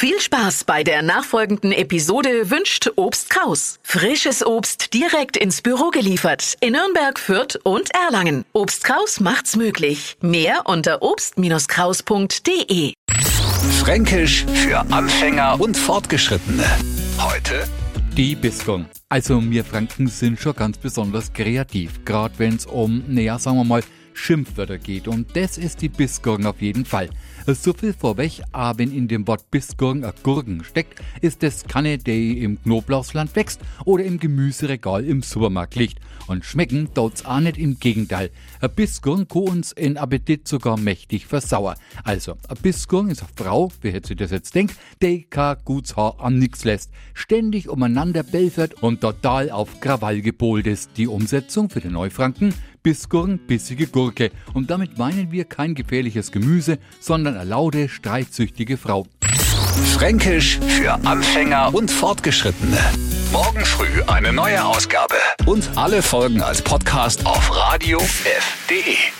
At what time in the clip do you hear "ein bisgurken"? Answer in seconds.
38.60-39.28, 42.48-43.10